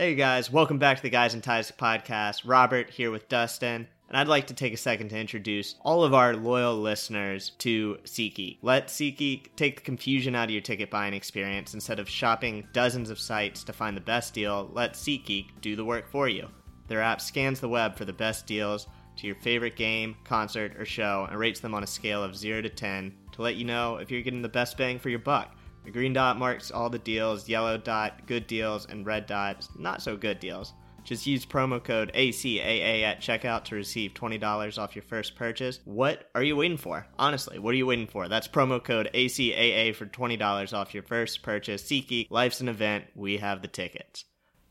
[0.00, 2.44] Hey guys, welcome back to the Guys and Ties podcast.
[2.46, 6.14] Robert here with Dustin, and I'd like to take a second to introduce all of
[6.14, 8.60] our loyal listeners to SeatGeek.
[8.62, 11.74] Let SeatGeek take the confusion out of your ticket buying experience.
[11.74, 15.84] Instead of shopping dozens of sites to find the best deal, let SeatGeek do the
[15.84, 16.48] work for you.
[16.88, 18.86] Their app scans the web for the best deals
[19.16, 22.62] to your favorite game, concert, or show and rates them on a scale of 0
[22.62, 25.54] to 10 to let you know if you're getting the best bang for your buck.
[25.84, 30.02] The green dot marks all the deals, yellow dot good deals, and red dot not
[30.02, 30.74] so good deals.
[31.04, 35.80] Just use promo code ACAA at checkout to receive $20 off your first purchase.
[35.84, 37.06] What are you waiting for?
[37.18, 38.28] Honestly, what are you waiting for?
[38.28, 41.82] That's promo code ACAA for $20 off your first purchase.
[41.82, 43.06] SeatGeek, life's an event.
[43.14, 44.26] We have the tickets.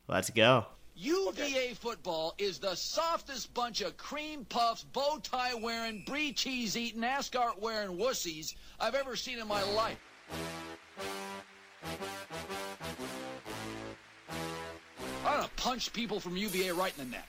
[0.08, 0.66] Let's go.
[0.94, 7.02] UVA football is the softest bunch of cream puffs, bow tie wearing, brie cheese eating,
[7.04, 9.98] ascot wearing wussies I've ever seen in my life.
[15.24, 17.28] I'm gonna punch people from UVA right in the neck.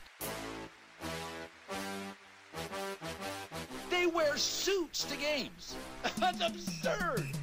[3.89, 5.75] They wear suits to games.
[6.17, 7.37] That's absurd.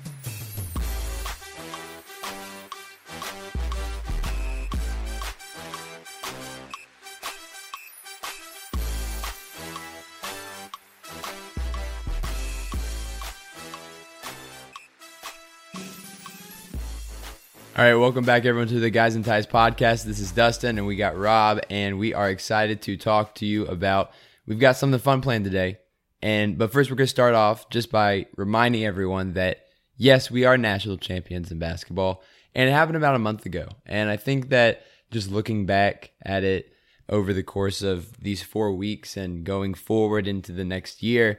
[17.78, 20.02] All right, welcome back everyone to the Guys and Ties podcast.
[20.02, 23.66] This is Dustin and we got Rob and we are excited to talk to you
[23.66, 24.10] about
[24.46, 25.78] we've got something fun planned today.
[26.20, 29.58] And but first we're going to start off just by reminding everyone that
[29.96, 33.68] yes, we are national champions in basketball and it happened about a month ago.
[33.86, 36.72] And I think that just looking back at it
[37.08, 41.38] over the course of these 4 weeks and going forward into the next year,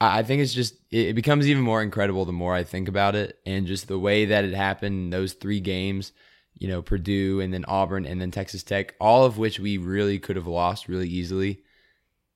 [0.00, 3.38] I think it's just it becomes even more incredible the more I think about it
[3.46, 6.12] and just the way that it happened those three games,
[6.58, 10.18] you know, Purdue and then Auburn and then Texas Tech, all of which we really
[10.18, 11.62] could have lost really easily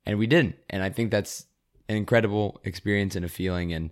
[0.05, 0.55] and we didn't.
[0.69, 1.45] And I think that's
[1.87, 3.91] an incredible experience and a feeling and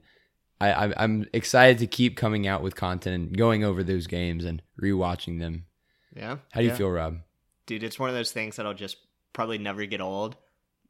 [0.61, 4.61] I, I'm excited to keep coming out with content and going over those games and
[4.81, 5.65] rewatching them.
[6.13, 6.37] Yeah.
[6.51, 7.19] How do you feel, Rob?
[7.65, 8.97] Dude, it's one of those things that'll just
[9.31, 10.35] probably never get old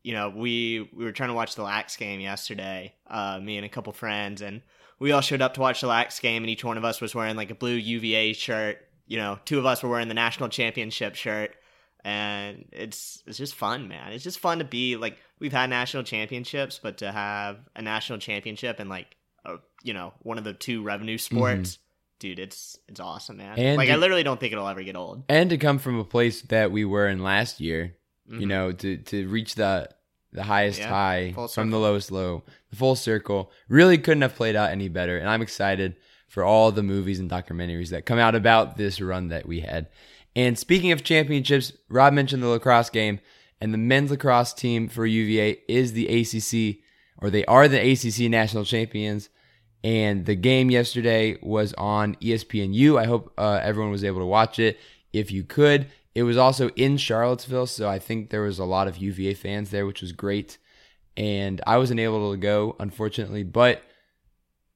[0.04, 3.66] you know, we we were trying to watch the Lax game yesterday, uh, me and
[3.66, 4.62] a couple friends, and
[5.00, 7.16] we all showed up to watch the Lax game, and each one of us was
[7.16, 8.78] wearing like a blue UVA shirt.
[9.08, 11.56] You know, two of us were wearing the national championship shirt,
[12.04, 14.14] and it's it's just fun, man.
[14.14, 18.20] It's just fun to be like we've had national championships, but to have a national
[18.20, 21.74] championship and like a, you know one of the two revenue sports.
[21.74, 21.84] Mm-hmm.
[22.20, 23.58] Dude, it's it's awesome, man.
[23.58, 25.24] And like to, I literally don't think it'll ever get old.
[25.30, 27.96] And to come from a place that we were in last year,
[28.30, 28.42] Mm-hmm.
[28.42, 29.90] You know, to to reach the
[30.32, 33.52] the highest yeah, high from the lowest low, the full circle.
[33.68, 35.18] Really couldn't have played out any better.
[35.18, 35.96] And I'm excited
[36.28, 39.88] for all the movies and documentaries that come out about this run that we had.
[40.36, 43.20] And speaking of championships, Rob mentioned the lacrosse game,
[43.60, 46.84] and the men's lacrosse team for UVA is the ACC,
[47.18, 49.30] or they are the ACC national champions.
[49.84, 53.00] And the game yesterday was on ESPNU.
[53.00, 54.78] I hope uh, everyone was able to watch it.
[55.14, 58.88] If you could, it was also in Charlottesville, so I think there was a lot
[58.88, 60.58] of UVA fans there, which was great.
[61.16, 63.84] And I wasn't able to go, unfortunately, but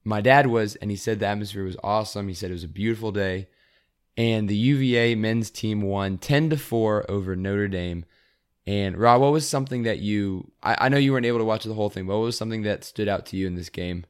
[0.04, 2.28] my dad was, and he said the atmosphere was awesome.
[2.28, 3.48] He said it was a beautiful day.
[4.16, 8.04] And the UVA men's team won 10 to 4 over Notre Dame.
[8.66, 11.64] And Rob, what was something that you, I, I know you weren't able to watch
[11.64, 14.04] the whole thing, but what was something that stood out to you in this game?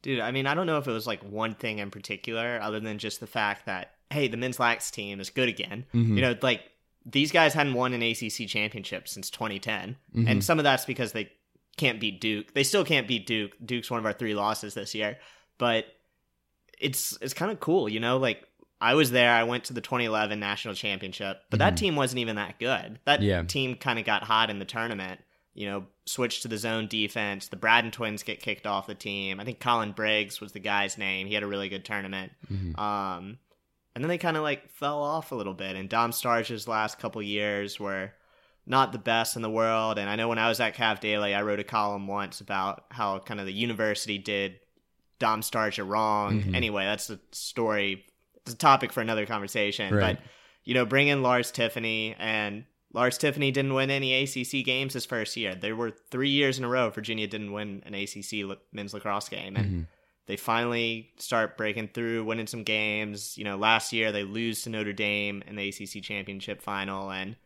[0.00, 2.80] Dude, I mean, I don't know if it was like one thing in particular, other
[2.80, 5.86] than just the fact that hey, the men's lax team is good again.
[5.94, 6.16] Mm-hmm.
[6.16, 6.62] You know, like
[7.04, 10.28] these guys hadn't won an ACC championship since 2010, mm-hmm.
[10.28, 11.30] and some of that's because they
[11.76, 12.54] can't beat Duke.
[12.54, 13.52] They still can't beat Duke.
[13.64, 15.18] Duke's one of our three losses this year,
[15.58, 15.86] but
[16.78, 18.18] it's it's kind of cool, you know.
[18.18, 18.46] Like
[18.80, 19.32] I was there.
[19.32, 21.68] I went to the 2011 national championship, but mm-hmm.
[21.68, 22.98] that team wasn't even that good.
[23.04, 23.42] That yeah.
[23.42, 25.20] team kind of got hot in the tournament.
[25.54, 27.48] You know, switched to the zone defense.
[27.48, 29.38] The Bratton twins get kicked off the team.
[29.38, 31.26] I think Colin Briggs was the guy's name.
[31.26, 32.32] He had a really good tournament.
[32.50, 32.80] Mm-hmm.
[32.80, 33.38] Um,
[33.94, 35.76] and then they kind of like fell off a little bit.
[35.76, 38.12] And Dom Starsia's last couple years were
[38.66, 39.98] not the best in the world.
[39.98, 42.84] And I know when I was at Cav Daily, I wrote a column once about
[42.90, 44.60] how kind of the university did
[45.18, 46.40] Dom Starsia wrong.
[46.40, 46.54] Mm-hmm.
[46.54, 48.04] Anyway, that's a story.
[48.36, 49.94] It's a topic for another conversation.
[49.94, 50.16] Right.
[50.16, 50.26] But
[50.64, 55.06] you know, bring in Lars Tiffany and Lars Tiffany didn't win any ACC games his
[55.06, 55.54] first year.
[55.54, 59.56] There were three years in a row Virginia didn't win an ACC men's lacrosse game,
[59.56, 59.82] and mm-hmm.
[60.26, 63.36] They finally start breaking through, winning some games.
[63.36, 67.36] You know, last year they lose to Notre Dame in the ACC championship final, and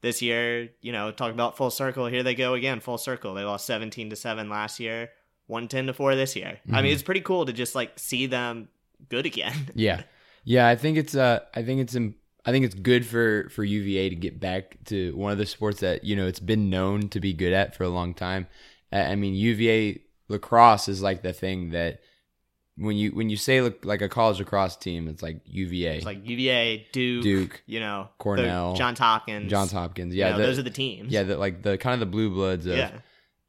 [0.00, 2.06] this year, you know, talk about full circle.
[2.06, 3.34] Here they go again, full circle.
[3.34, 5.10] They lost seventeen to seven last year,
[5.46, 6.58] one ten to four this year.
[6.60, 6.74] Mm-hmm.
[6.74, 6.94] I mean, mm-hmm.
[6.94, 8.68] it's pretty cool to just like see them
[9.08, 9.70] good again.
[9.74, 10.02] yeah,
[10.44, 10.68] yeah.
[10.68, 14.16] I think it's uh, I think it's I think it's good for for UVA to
[14.16, 17.32] get back to one of the sports that you know it's been known to be
[17.32, 18.46] good at for a long time.
[18.92, 22.00] I mean, UVA lacrosse is like the thing that
[22.78, 25.96] when you when you say like a college lacrosse team, it's like UVA.
[25.96, 30.14] It's like UVA, Duke, Duke, you know, Cornell, Johns Hopkins, Johns Hopkins.
[30.14, 31.12] Yeah, you know, the, those are the teams.
[31.12, 32.92] Yeah, the, like the kind of the blue bloods of yeah.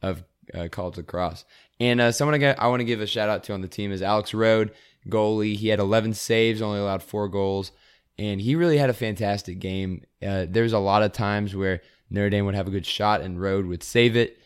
[0.02, 0.24] of
[0.54, 1.46] uh, college lacrosse.
[1.80, 3.92] And uh, someone I, I want to give a shout out to on the team
[3.92, 4.72] is Alex Rode,
[5.08, 5.56] goalie.
[5.56, 7.72] He had 11 saves, only allowed four goals
[8.20, 10.04] and he really had a fantastic game.
[10.22, 13.42] Uh, There's a lot of times where Notre Dame would have a good shot and
[13.42, 14.38] Rode would save it,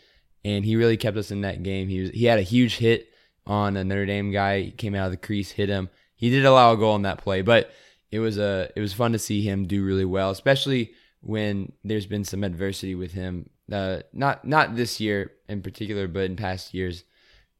[0.45, 1.89] and he really kept us in that game.
[1.89, 3.07] He was he had a huge hit
[3.45, 4.61] on a Notre Dame guy.
[4.61, 5.89] He came out of the crease, hit him.
[6.15, 7.71] He did allow a goal in that play, but
[8.11, 12.05] it was a it was fun to see him do really well, especially when there's
[12.05, 13.49] been some adversity with him.
[13.71, 17.03] Uh, not not this year in particular, but in past years,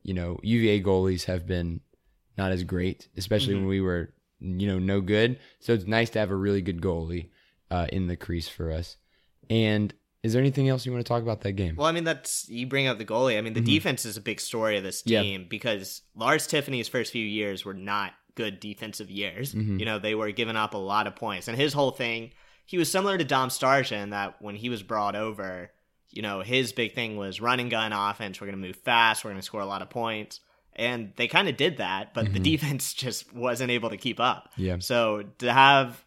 [0.03, 1.81] you know, UVA goalies have been
[2.38, 3.63] not as great, especially mm-hmm.
[3.63, 4.13] when we were
[4.44, 5.39] you know, no good.
[5.59, 7.30] So it's nice to have a really good goalie
[7.71, 8.97] uh, in the crease for us.
[9.50, 9.94] And
[10.24, 11.75] is there anything else you want to talk about that game?
[11.75, 13.38] Well, I mean, that's you bring up the goalie.
[13.38, 13.68] I mean, the mm-hmm.
[13.68, 15.48] defense is a big story of this team yeah.
[15.50, 19.54] because Lars Tiffany's first few years were not good defensive years.
[19.54, 19.80] Mm-hmm.
[19.80, 22.31] You know, they were giving up a lot of points, and his whole thing,
[22.66, 25.72] he was similar to Dom Starsia in that when he was brought over,
[26.10, 28.40] you know, his big thing was running gun offense.
[28.40, 29.24] We're going to move fast.
[29.24, 30.40] We're going to score a lot of points
[30.76, 32.34] and they kind of did that, but mm-hmm.
[32.34, 34.52] the defense just wasn't able to keep up.
[34.56, 34.78] Yeah.
[34.80, 36.04] So to have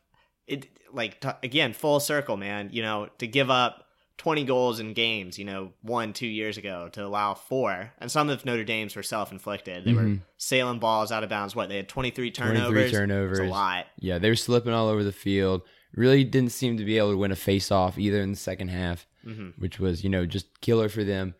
[0.46, 3.85] it like t- again full circle, man, you know, to give up
[4.18, 7.92] 20 goals in games, you know, one, two years ago to allow four.
[7.98, 9.84] And some of Notre Dame's were self inflicted.
[9.84, 10.14] They mm-hmm.
[10.14, 11.54] were sailing balls out of bounds.
[11.54, 11.68] What?
[11.68, 12.90] They had 23 turnovers.
[12.90, 13.38] 23 turnovers.
[13.38, 13.86] That's a lot.
[13.98, 15.62] Yeah, they were slipping all over the field.
[15.94, 18.68] Really didn't seem to be able to win a face off either in the second
[18.68, 19.50] half, mm-hmm.
[19.58, 21.34] which was, you know, just killer for them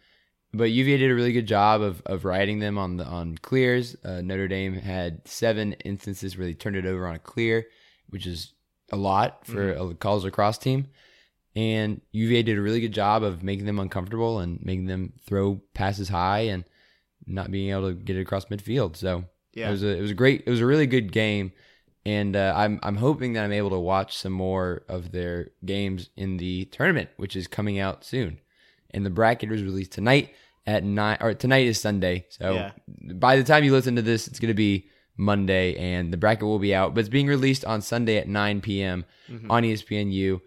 [0.56, 3.96] but UVA did a really good job of, of riding them on the on clears.
[4.04, 7.66] Uh, Notre Dame had seven instances where they turned it over on a clear,
[8.08, 8.52] which is
[8.90, 9.90] a lot for mm-hmm.
[9.90, 10.88] a college lacrosse team.
[11.56, 15.62] And UVA did a really good job of making them uncomfortable and making them throw
[15.72, 16.64] passes high and
[17.26, 18.94] not being able to get it across midfield.
[18.94, 19.24] So
[19.54, 19.68] yeah.
[19.68, 21.52] it was a it was a great it was a really good game,
[22.04, 26.10] and uh, I'm I'm hoping that I'm able to watch some more of their games
[26.14, 28.38] in the tournament, which is coming out soon.
[28.90, 30.34] And the bracket was released tonight
[30.66, 31.16] at nine.
[31.20, 32.70] Or tonight is Sunday, so yeah.
[33.14, 36.44] by the time you listen to this, it's going to be Monday, and the bracket
[36.44, 36.94] will be out.
[36.94, 39.06] But it's being released on Sunday at 9 p.m.
[39.30, 39.50] Mm-hmm.
[39.50, 40.40] on ESPNU.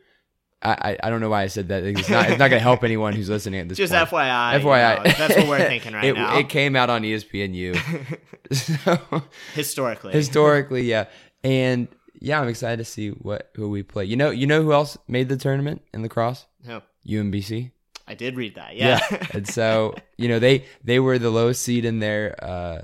[0.61, 1.83] I, I, don't know why I said that.
[1.83, 4.09] It's not, it's not going to help anyone who's listening at this Just point.
[4.09, 4.61] FYI.
[4.61, 4.97] FYI.
[4.97, 6.37] You know, that's what we're thinking right it, now.
[6.37, 8.19] It came out on ESPNU.
[8.51, 9.23] so,
[9.53, 10.11] historically.
[10.11, 11.05] Historically, yeah.
[11.45, 11.87] And
[12.19, 14.03] yeah, I'm excited to see what who we play.
[14.03, 16.45] You know, you know who else made the tournament in lacrosse?
[16.65, 16.81] Who?
[17.07, 17.71] UMBC.
[18.05, 18.75] I did read that.
[18.75, 18.99] Yeah.
[19.11, 19.27] yeah.
[19.31, 22.81] and so, you know, they they were the lowest seed in their uh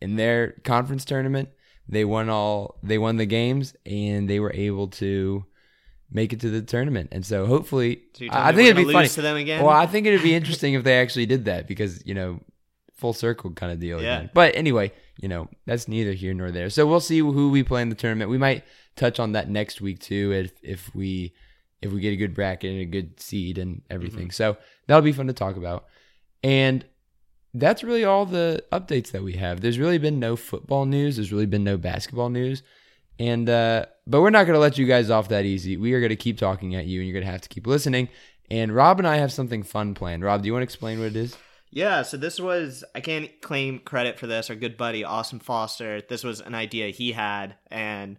[0.00, 1.50] in their conference tournament.
[1.88, 5.44] They won all they won the games and they were able to
[6.10, 7.10] make it to the tournament.
[7.12, 9.62] And so hopefully so I think it'd be funny to them again.
[9.62, 12.40] Well, I think it'd be interesting if they actually did that because, you know,
[12.94, 14.18] full circle kind of deal yeah.
[14.18, 14.30] Again.
[14.34, 16.70] But anyway, you know, that's neither here nor there.
[16.70, 18.30] So we'll see who we play in the tournament.
[18.30, 18.64] We might
[18.96, 21.34] touch on that next week too if if we
[21.80, 24.28] if we get a good bracket and a good seed and everything.
[24.28, 24.30] Mm-hmm.
[24.30, 25.86] So that'll be fun to talk about.
[26.42, 26.84] And
[27.54, 29.60] that's really all the updates that we have.
[29.60, 31.16] There's really been no football news.
[31.16, 32.62] There's really been no basketball news.
[33.18, 35.76] And uh, but we're not going to let you guys off that easy.
[35.76, 37.66] We are going to keep talking at you, and you're going to have to keep
[37.66, 38.08] listening.
[38.50, 40.24] And Rob and I have something fun planned.
[40.24, 41.36] Rob, do you want to explain what it is?
[41.70, 44.48] Yeah, so this was I can't claim credit for this.
[44.48, 46.00] Our good buddy Austin Foster.
[46.00, 48.16] This was an idea he had, and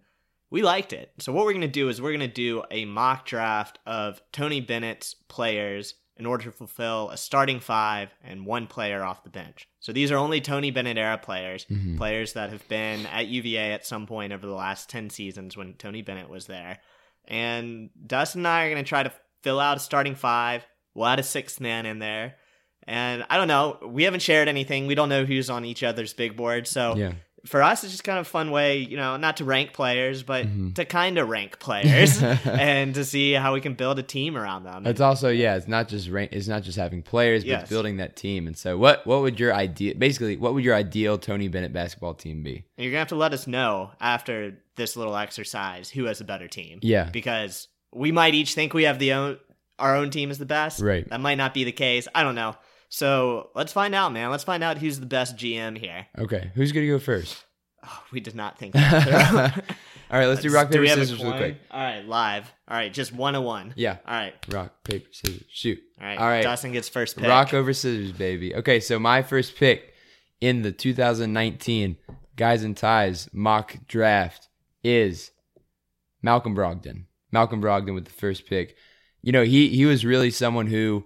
[0.52, 1.12] we liked it.
[1.18, 4.22] So what we're going to do is we're going to do a mock draft of
[4.32, 9.30] Tony Bennett's players in order to fulfill a starting five and one player off the
[9.30, 9.68] bench.
[9.80, 11.98] So these are only Tony Bennett era players, mm-hmm.
[11.98, 15.76] players that have been at UVA at some point over the last 10 seasons when
[15.76, 16.80] Tony Bennett was there.
[17.26, 20.66] And Dustin and I are going to try to fill out a starting five.
[20.94, 22.36] We'll add a sixth man in there.
[22.84, 23.78] And I don't know.
[23.86, 24.88] We haven't shared anything.
[24.88, 26.68] We don't know who's on each other's big board.
[26.68, 27.14] So yeah.
[27.46, 30.24] For us, it's just kind of a fun way, you know, not to rank players,
[30.24, 30.72] but mm-hmm.
[30.72, 34.64] to kind of rank players and to see how we can build a team around
[34.64, 34.86] them.
[34.86, 37.70] It's also yeah, it's not just rank, it's not just having players, but yes.
[37.70, 38.48] building that team.
[38.48, 42.14] And so, what what would your ideal, basically, what would your ideal Tony Bennett basketball
[42.14, 42.66] team be?
[42.78, 46.48] You're gonna have to let us know after this little exercise who has a better
[46.48, 46.80] team.
[46.82, 49.38] Yeah, because we might each think we have the own
[49.80, 50.82] our own team is the best.
[50.82, 51.10] Right.
[51.10, 52.08] That might not be the case.
[52.14, 52.56] I don't know.
[52.90, 54.32] So let's find out, man.
[54.32, 56.08] Let's find out who's the best GM here.
[56.18, 57.46] Okay, who's gonna go first?
[57.84, 59.64] Oh, we did not think that
[60.12, 61.58] All right, let's do rock, paper, do scissors real quick.
[61.70, 62.52] All right, live.
[62.68, 63.74] All right, just one on one.
[63.76, 63.98] Yeah.
[64.08, 64.34] All right.
[64.50, 65.80] Rock, paper, scissors, shoot.
[66.00, 66.18] All right.
[66.18, 66.44] All right.
[66.44, 67.28] Dustin gets first pick.
[67.28, 68.56] Rock over scissors, baby.
[68.56, 69.94] Okay, so my first pick
[70.42, 71.98] in the 2019
[72.36, 74.48] Guys and Ties mock draft
[74.84, 75.32] is
[76.22, 77.06] Malcolm Brogdon.
[77.32, 78.76] Malcolm Brogdon with the first pick.
[79.22, 81.06] You know, he he was really someone who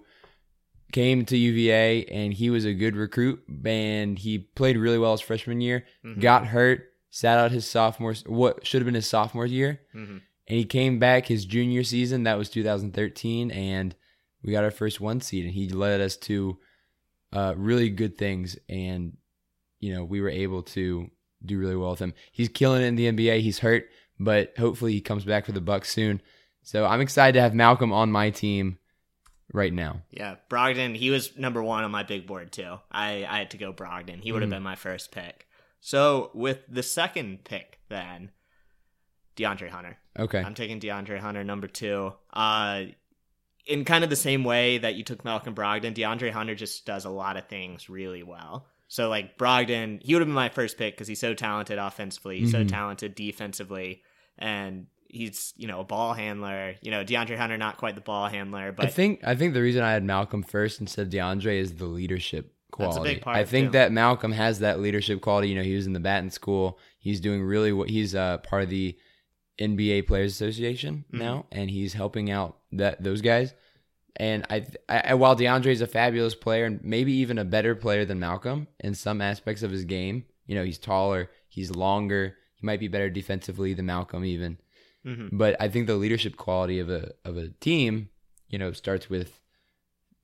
[0.94, 5.20] came to UVA and he was a good recruit and he played really well his
[5.20, 5.84] freshman year.
[6.04, 6.20] Mm-hmm.
[6.20, 9.80] Got hurt, sat out his sophomore what should have been his sophomore year.
[9.92, 10.18] Mm-hmm.
[10.46, 13.96] And he came back his junior season, that was 2013 and
[14.44, 16.58] we got our first one seed and he led us to
[17.32, 19.16] uh, really good things and
[19.80, 21.10] you know, we were able to
[21.44, 22.14] do really well with him.
[22.30, 23.40] He's killing it in the NBA.
[23.40, 23.88] He's hurt,
[24.20, 26.22] but hopefully he comes back for the Bucks soon.
[26.62, 28.78] So I'm excited to have Malcolm on my team
[29.52, 30.02] right now.
[30.10, 32.78] Yeah, Brogdon, he was number one on my big board too.
[32.90, 34.22] I, I had to go Brogdon.
[34.22, 34.54] He would have mm.
[34.54, 35.46] been my first pick.
[35.80, 38.30] So with the second pick, then
[39.36, 39.98] DeAndre Hunter.
[40.18, 42.14] Okay, I'm taking DeAndre Hunter number two.
[42.32, 42.84] Uh,
[43.66, 47.04] in kind of the same way that you took Malcolm Brogdon, DeAndre Hunter just does
[47.04, 48.66] a lot of things really well.
[48.88, 52.38] So like Brogdon, he would have been my first pick because he's so talented offensively,
[52.38, 52.68] he's mm-hmm.
[52.68, 54.02] so talented defensively,
[54.38, 56.74] and he's you know a ball handler.
[56.82, 59.62] You know DeAndre Hunter not quite the ball handler, but I think I think the
[59.62, 63.22] reason I had Malcolm first instead of DeAndre is the leadership quality.
[63.24, 65.48] I think that Malcolm has that leadership quality.
[65.48, 66.78] You know, he was in the Batten School.
[66.98, 68.96] He's doing really what he's uh, part of the
[69.60, 71.18] NBA Players Association mm-hmm.
[71.18, 73.54] now, and he's helping out that those guys.
[74.16, 78.04] And I, I, while DeAndre is a fabulous player and maybe even a better player
[78.04, 82.64] than Malcolm in some aspects of his game, you know, he's taller, he's longer, he
[82.64, 84.58] might be better defensively than Malcolm even.
[85.06, 85.36] Mm-hmm.
[85.36, 88.08] But I think the leadership quality of a of a team,
[88.48, 89.40] you know, starts with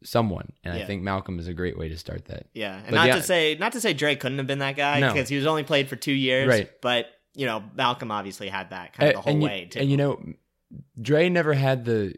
[0.02, 0.82] someone, and yeah.
[0.82, 2.46] I think Malcolm is a great way to start that.
[2.54, 5.00] Yeah, and but not to say not to say Dre couldn't have been that guy
[5.00, 5.34] because no.
[5.34, 6.70] he was only played for two years, right?
[6.80, 9.80] But you know, Malcolm obviously had that kind of the whole and way too.
[9.80, 10.22] And you know,
[11.00, 12.14] Dre never had the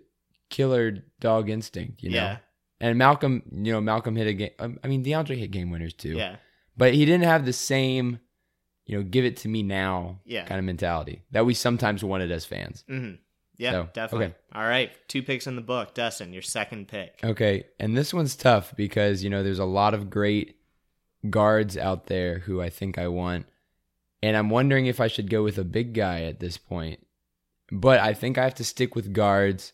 [0.50, 2.16] killer dog instinct, you know.
[2.16, 2.36] Yeah.
[2.80, 4.50] And Malcolm, you know, Malcolm hit a game.
[4.58, 6.14] Um, I mean, DeAndre hit game winners too.
[6.14, 6.36] Yeah.
[6.76, 8.18] But he didn't have the same
[8.86, 10.44] you know, give it to me now yeah.
[10.44, 12.84] kind of mentality that we sometimes wanted as fans.
[12.88, 13.14] Mm-hmm.
[13.58, 14.26] Yeah, so, definitely.
[14.26, 14.36] Okay.
[14.54, 14.90] All right.
[15.08, 15.94] Two picks in the book.
[15.94, 17.20] Dustin, your second pick.
[17.22, 17.64] Okay.
[17.78, 20.56] And this one's tough because, you know, there's a lot of great
[21.30, 23.46] guards out there who I think I want.
[24.22, 27.06] And I'm wondering if I should go with a big guy at this point.
[27.70, 29.72] But I think I have to stick with guards.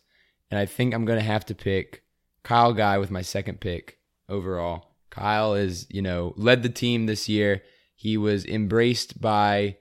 [0.51, 2.03] And I think I'm going to have to pick
[2.43, 4.93] Kyle Guy with my second pick overall.
[5.09, 7.63] Kyle is, you know, led the team this year
[7.99, 9.75] he was embraced by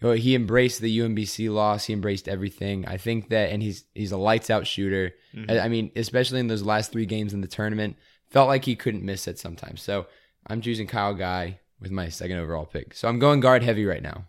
[0.00, 1.84] he embraced the UMBC loss.
[1.84, 2.84] He embraced everything.
[2.84, 5.12] I think that, and he's he's a lights out shooter.
[5.32, 5.58] Mm-hmm.
[5.58, 7.96] I mean, especially in those last three games in the tournament,
[8.28, 9.82] felt like he couldn't miss it sometimes.
[9.82, 10.06] So
[10.48, 12.92] I'm choosing Kyle Guy with my second overall pick.
[12.92, 14.26] So I'm going guard heavy right now.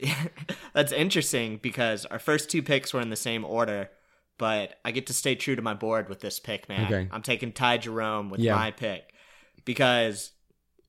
[0.72, 3.90] That's interesting because our first two picks were in the same order,
[4.38, 6.86] but I get to stay true to my board with this pick, man.
[6.86, 7.08] Okay.
[7.10, 8.54] I'm taking Ty Jerome with yeah.
[8.54, 9.12] my pick
[9.64, 10.30] because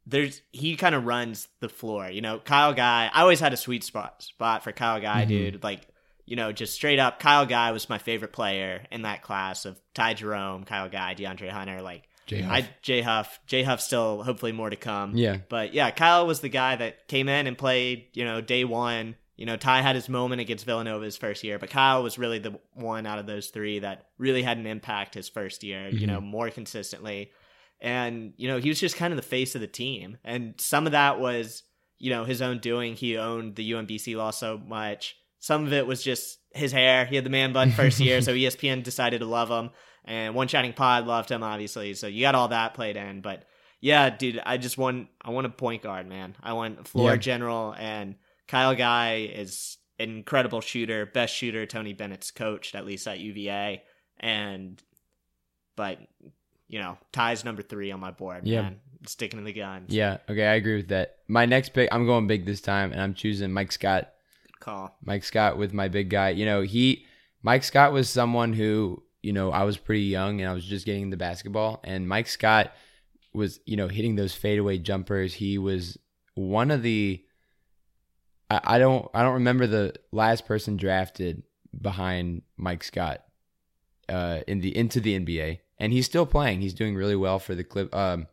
[0.08, 2.10] there's he kind of runs the floor.
[2.10, 3.12] You know, Kyle Guy.
[3.14, 5.30] I always had a sweet spot spot for Kyle Guy, mm-hmm.
[5.30, 5.64] dude.
[5.64, 5.82] Like,
[6.26, 9.80] you know, just straight up, Kyle Guy was my favorite player in that class of
[9.94, 11.82] Ty Jerome, Kyle Guy, DeAndre Hunter.
[11.82, 12.54] Like, Jay Huff.
[12.54, 13.40] I Jay Huff.
[13.48, 15.16] Jay Huff still hopefully more to come.
[15.16, 15.38] Yeah.
[15.50, 18.08] But yeah, Kyle was the guy that came in and played.
[18.14, 19.16] You know, day one.
[19.36, 22.40] You know, Ty had his moment against Villanova his first year, but Kyle was really
[22.40, 25.82] the one out of those three that really had an impact his first year.
[25.90, 25.98] Mm-hmm.
[25.98, 27.30] You know, more consistently
[27.80, 30.18] and you know he was just kind of the face of the team.
[30.24, 31.64] And some of that was
[32.00, 32.96] you know his own doing.
[32.96, 35.16] He owned the umbc law so much.
[35.40, 37.06] Some of it was just his hair.
[37.06, 39.72] He had the man bun first year so espn decided to love him.
[40.06, 41.94] And one shining pod loved him obviously.
[41.94, 43.22] So you got all that played in.
[43.22, 43.44] But
[43.80, 46.36] yeah dude i just want i want a point guard man.
[46.42, 47.18] I want a floor yeah.
[47.18, 47.76] general.
[47.78, 48.16] And
[48.48, 53.80] kyle guy is an incredible shooter best shooter tony bennett's coached at least at uva
[54.20, 54.82] and
[55.76, 56.00] but
[56.68, 58.46] you know, Ty's number three on my board.
[58.48, 58.64] Yeah.
[58.64, 58.80] Man.
[59.06, 59.94] Sticking to the guns.
[59.94, 60.18] Yeah.
[60.30, 60.46] Okay.
[60.46, 61.18] I agree with that.
[61.28, 64.12] My next pick, I'm going big this time, and I'm choosing Mike Scott.
[64.46, 64.98] Good call.
[65.04, 66.30] Mike Scott with my big guy.
[66.30, 67.06] You know, he,
[67.42, 70.86] Mike Scott was someone who, you know, I was pretty young and I was just
[70.86, 71.80] getting into basketball.
[71.84, 72.74] And Mike Scott
[73.34, 75.34] was, you know, hitting those fadeaway jumpers.
[75.34, 75.98] He was
[76.36, 77.24] one of the,
[78.50, 81.44] I, I don't I don't remember the last person drafted
[81.80, 83.24] behind Mike Scott
[84.10, 86.62] uh, in the into the NBA, and he's still playing.
[86.62, 87.94] He's doing really well for the Clip.
[87.96, 88.28] Um,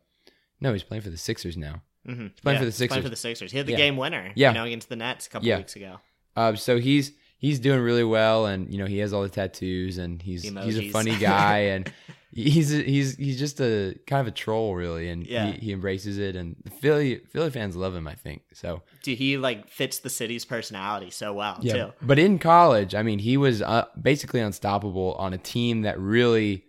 [0.61, 1.81] no, he's playing for the Sixers now.
[2.07, 2.27] Mm-hmm.
[2.27, 2.87] He's playing yeah, for the Sixers.
[2.95, 3.51] Playing for the Sixers.
[3.51, 3.77] He had the Yeah.
[3.77, 4.31] game winner.
[4.35, 4.49] Yeah.
[4.49, 5.57] You know, against the Nets a couple Yeah.
[5.57, 5.99] weeks ago.
[6.35, 9.97] Uh, so he's he's doing really well, and you know he has all the tattoos,
[9.97, 11.91] and he's he's a funny guy, and
[12.31, 15.47] he's he's he's just a kind of a troll, really, and Yeah.
[15.53, 18.41] he, he embraces it, and Philly Philly fans love him, I think.
[18.53, 21.93] So Dude, he like fits the city's personality so well too.
[22.01, 26.65] But in college, I mean, he was uh, basically unstoppable on a team that really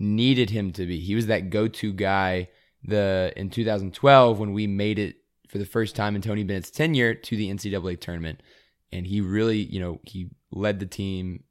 [0.00, 0.98] needed him to be.
[0.98, 2.48] He was that go-to guy.
[2.82, 5.16] The in 2012 when we made it
[5.48, 8.42] for the first time in Tony Bennett's tenure to the NCAA tournament,
[8.90, 11.44] and he really, you know, he led the team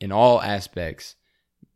[0.00, 1.16] in all aspects,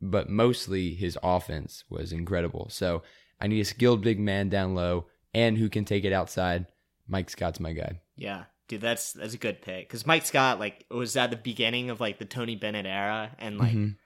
[0.03, 2.69] but mostly his offense was incredible.
[2.71, 3.03] So
[3.41, 6.67] I need a skilled big man down low and who can take it outside.
[7.07, 8.01] Mike Scott's my guy.
[8.17, 11.89] Yeah, dude, that's that's a good pick because Mike Scott like was at the beginning
[11.89, 13.97] of like the Tony Bennett era, and like Mhm.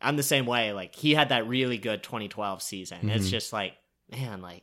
[0.00, 0.72] I'm the same way.
[0.72, 3.10] Like he had that really good 2012 season.
[3.10, 3.30] It's Mhm.
[3.30, 3.74] just like
[4.10, 4.62] man, like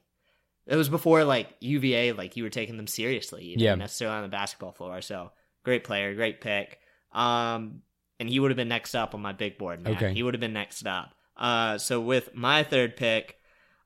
[0.66, 3.76] it was before like UVA, like you were taking them seriously, even Yeah.
[3.76, 5.02] necessarily on the basketball floor.
[5.02, 5.32] So
[5.64, 6.80] great player, great pick.
[7.12, 7.82] Um,
[8.20, 9.82] and he would have been next up on my big board.
[9.82, 9.96] Man.
[9.96, 10.14] Okay.
[10.14, 11.14] he would have been next up.
[11.38, 13.38] Uh, so with my third pick.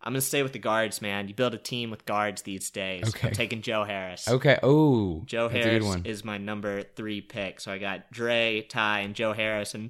[0.02, 1.28] I'm gonna stay with the guards, man.
[1.28, 3.10] You build a team with guards these days.
[3.10, 3.28] Okay.
[3.28, 4.30] I'm taking Joe Harris.
[4.30, 4.58] Okay.
[4.64, 7.60] Oh, Joe Harris is my number three pick.
[7.60, 9.90] So I got Dre, Ty, and Joe Harris, and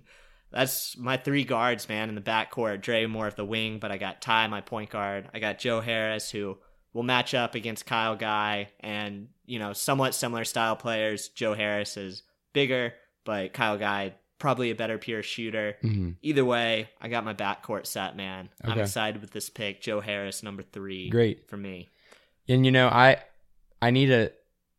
[0.51, 2.81] that's my three guards, man, in the backcourt.
[2.81, 5.29] Dre more of the wing, but I got Ty, my point guard.
[5.33, 6.57] I got Joe Harris, who
[6.93, 11.29] will match up against Kyle Guy, and you know, somewhat similar style players.
[11.29, 12.93] Joe Harris is bigger,
[13.25, 15.75] but Kyle Guy probably a better pure shooter.
[15.83, 16.15] Mhm.
[16.21, 18.49] Either way, I got my backcourt set, man.
[18.63, 19.81] I'm excited with this pick.
[19.81, 21.49] Joe Harris, number three, Great.
[21.49, 21.89] for me.
[22.47, 23.17] And you know, I
[23.81, 24.31] I need a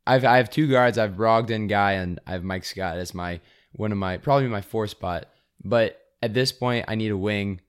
[0.06, 0.98] I've I have two guards.
[0.98, 3.40] I've Brogdon guy and I have Mike Scott as my
[3.72, 5.26] one of my probably my four spot.
[5.62, 7.60] But at this point, I need a wing.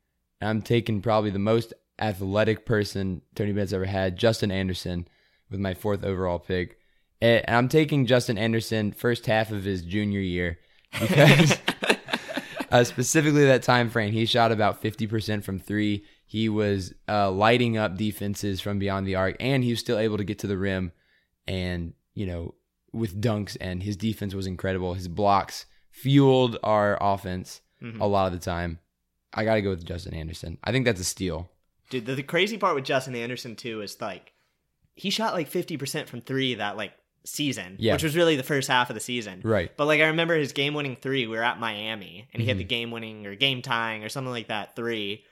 [0.41, 5.07] I'm taking probably the most athletic person Tony Bennett's ever had, Justin Anderson,
[5.49, 6.77] with my fourth overall pick.
[7.21, 10.57] And I'm taking Justin Anderson first half of his junior year
[10.99, 11.57] because
[12.71, 16.03] uh, specifically that time frame, he shot about 50% from three.
[16.25, 20.17] He was uh, lighting up defenses from beyond the arc, and he was still able
[20.17, 20.91] to get to the rim
[21.47, 22.55] and, you know,
[22.93, 24.93] with dunks, and his defense was incredible.
[24.93, 27.99] His blocks fueled our offense Mhm.
[27.99, 28.79] a lot of the time.
[29.33, 30.57] I got to go with Justin Anderson.
[30.63, 31.49] I think that's a steal.
[31.89, 34.33] Dude, the, the crazy part with Justin Anderson too is like
[34.95, 37.93] he shot like fifty percent from three that like season, Yeah.
[37.93, 39.41] which was really the first half of the season.
[39.43, 39.71] Right.
[39.77, 41.27] But like I remember his game winning three.
[41.27, 42.59] We were at Miami, and he had Mhm.
[42.59, 45.23] the game winning or game tying or something like that three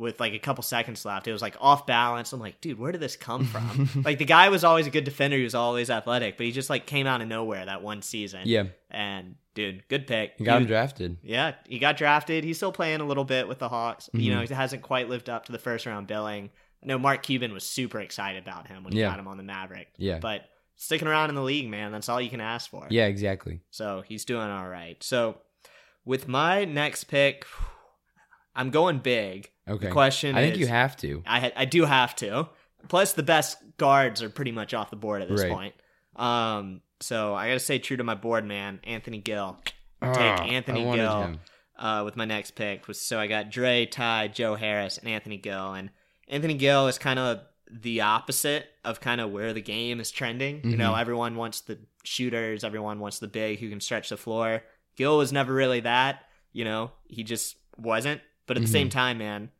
[0.00, 1.28] with like a couple seconds left.
[1.28, 2.32] It was like off balance.
[2.32, 4.02] I'm like, dude, where did this come from?
[4.04, 5.36] like the guy was always a good defender.
[5.36, 8.40] He was always athletic, but he just like came out of nowhere that one season.
[8.46, 8.64] Yeah.
[8.90, 10.32] And dude, good pick.
[10.38, 11.18] He got him drafted.
[11.22, 12.42] yeah, he got drafted.
[12.44, 14.08] He's still playing a little bit with the Hawks.
[14.14, 14.34] You Mhm.
[14.34, 16.50] know, he hasn't quite lived up to the first round billing.
[16.82, 19.10] I know Mark Cuban was super excited about him when he Yeah.
[19.10, 19.88] got him on the Maverick.
[19.98, 20.18] Yeah.
[20.18, 22.86] But sticking around in the league, man, that's all you can ask for.
[22.88, 23.60] Yeah, exactly.
[23.70, 24.96] So he's doing all right.
[25.02, 25.42] So
[26.06, 27.44] with my next pick,
[28.54, 29.50] I'm going big.
[29.70, 29.86] Okay.
[29.86, 31.22] The question I think is, you have to.
[31.26, 32.48] I I do have to.
[32.88, 35.50] Plus, the best guards are pretty much off the board at this Right.
[35.52, 35.74] point.
[36.16, 38.80] Um, so I got to stay true to my board, man.
[38.84, 39.58] Anthony Gill.
[40.02, 41.40] Ah, Take Anthony I Gill him.
[41.78, 42.84] uh, with my next pick.
[42.94, 45.74] So I got Dre, Ty, Joe Harris, and Anthony Gill.
[45.74, 45.90] And
[46.28, 50.60] Anthony Gill is kind of the opposite of kind of where the game is trending.
[50.64, 51.00] You know, Mhm.
[51.00, 54.62] everyone wants the shooters, everyone wants the big who can stretch the floor.
[54.96, 56.24] Gill was never really that.
[56.52, 58.20] You know, he just wasn't.
[58.46, 59.50] But at the same time, man,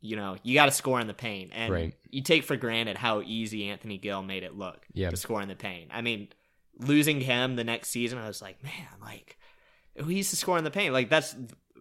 [0.00, 1.94] you know, you got to score in the paint, and Right.
[2.10, 5.10] you take for granted how easy Anthony Gill made it look Yeah.
[5.10, 5.90] to score in the paint.
[5.92, 6.28] I mean,
[6.78, 9.36] losing him the next season, I was like, man, like
[10.06, 10.92] he used to score in the paint.
[10.94, 11.36] Like that's,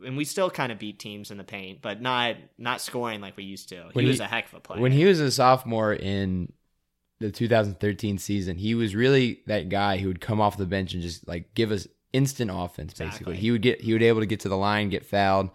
[0.05, 3.37] and we still kind of beat teams in the paint, but not not scoring like
[3.37, 3.89] we used to.
[3.93, 4.81] When he was a heck of a player.
[4.81, 6.51] When he was a sophomore in
[7.19, 11.01] the 2013 season, he was really that guy who would come off the bench and
[11.01, 12.93] just like give us instant offense.
[12.93, 13.37] Basically, Exactly.
[13.37, 15.49] he would get he would be able to get to the line, get fouled,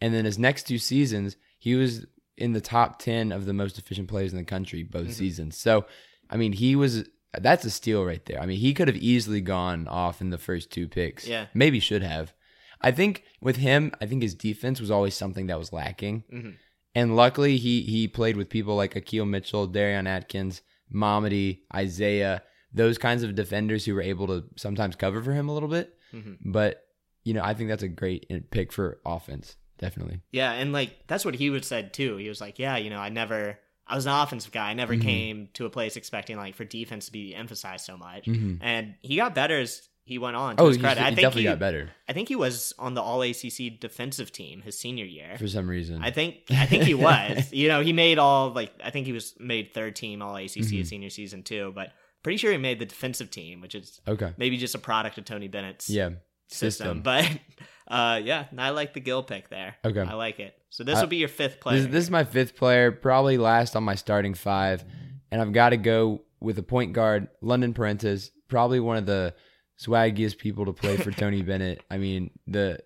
[0.00, 2.04] and then his next two seasons, he was
[2.36, 5.12] in the top 10 of the most efficient players in the country both Mm-hmm.
[5.12, 5.56] seasons.
[5.56, 5.84] So,
[6.28, 8.40] I mean, he was that's a steal right there.
[8.42, 11.28] I mean, he could have easily gone off in the first two picks.
[11.28, 11.46] Yeah.
[11.54, 12.32] maybe should have.
[12.80, 16.24] I think with him, I think his defense was always something that was lacking.
[16.32, 16.54] Mhm.
[16.96, 22.42] And luckily, he he played with people like Akil Mitchell, Darion Atkins, Mamadi, Isaiah,
[22.72, 25.94] those kinds of defenders who were able to sometimes cover for him a little bit.
[26.12, 26.38] Mhm.
[26.46, 26.84] But
[27.22, 30.20] you know, I think that's a great pick for offense, definitely.
[30.30, 32.16] yeah, and like that's what he would said too.
[32.16, 33.58] He was like, yeah, you know, I never.
[33.86, 34.70] I was an offensive guy.
[34.70, 35.02] I never Mhm.
[35.02, 38.26] came to a place expecting like for defense to be emphasized so much.
[38.26, 38.58] Mhm.
[38.60, 40.56] And he got better as he went on.
[40.56, 41.00] To oh, his credit.
[41.00, 41.90] he, I think definitely he, got better.
[42.08, 45.68] I think he was on the All ACC defensive team his senior year for some
[45.68, 46.04] reason.
[46.04, 47.52] I think I think he was.
[47.52, 50.50] you know, he made all like I think he was made third team All ACC
[50.52, 50.76] mm-hmm.
[50.76, 54.34] his senior season too, but pretty sure he made the defensive team, which is okay.
[54.36, 56.10] Maybe just a product of Tony Bennett's yeah
[56.50, 57.02] system.
[57.04, 57.38] system.
[57.88, 59.76] But uh, yeah, I like the Gill pick there.
[59.84, 60.54] Okay, I like it.
[60.68, 61.80] So this uh, will be your fifth player.
[61.80, 64.84] This, this, is my fifth player, probably last on my starting five,
[65.32, 69.34] and I've got to go with a point guard, London Perrantes, probably one of the
[69.80, 71.82] swaggiest people to play for Tony Bennett.
[71.90, 72.80] I mean the.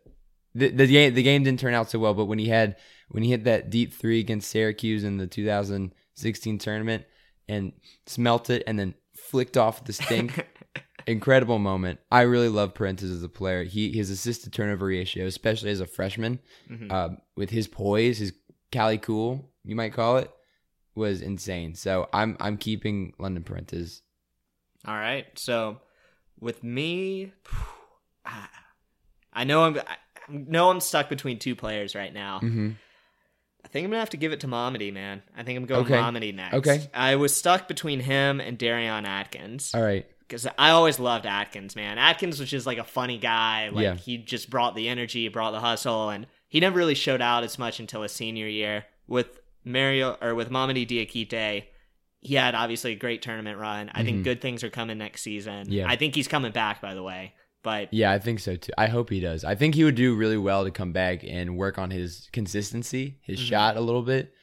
[0.57, 2.77] The, the game the game didn't turn out so well, but when he had
[3.09, 7.05] when he hit that deep three against Syracuse in the 2016 tournament
[7.49, 7.73] and
[8.07, 10.47] smelt it and then flicked off the stink
[11.07, 12.01] incredible moment.
[12.11, 13.65] I really love Perrantes as a player.
[13.65, 16.41] He his assist to turnover ratio, especially as a freshman,
[16.71, 16.91] mm-hmm.
[16.91, 18.33] uh, with his poise, his
[18.71, 20.31] Cali cool, you might call it,
[20.95, 21.75] was insane.
[21.75, 24.01] So I'm I'm keeping London Perrantes.
[24.87, 25.27] All right.
[25.37, 25.81] So
[26.41, 27.33] with me,
[29.33, 29.97] I know I'm I
[30.29, 32.41] know I'm stuck between two players right now.
[32.41, 32.71] Mm-hmm.
[33.65, 35.23] I think I'm gonna have to give it to Mamadi, man.
[35.37, 35.95] I think I'm going okay.
[35.95, 36.55] Mamadi next.
[36.55, 36.89] Okay.
[36.93, 39.73] I was stuck between him and Darion Atkins.
[39.75, 41.97] All right because I always loved Atkins, man.
[41.97, 43.69] Atkins was just like a funny guy.
[43.69, 43.95] Like yeah.
[43.95, 47.57] he just brought the energy, brought the hustle, and he never really showed out as
[47.57, 51.67] much until his senior year with Mario or with Mamadi Diakite.
[52.21, 53.91] He had obviously a great tournament run.
[53.91, 54.07] I mm-hmm.
[54.07, 55.71] think good things are coming next season.
[55.71, 55.89] Yeah.
[55.89, 57.35] I think he's coming back, by the way.
[57.63, 58.73] But yeah, I think so too.
[58.77, 59.45] I hope he does.
[59.45, 63.21] I think he would do really well to come back and work on his consistency,
[63.23, 63.49] his mm-hmm.
[63.51, 64.35] shot a little bit.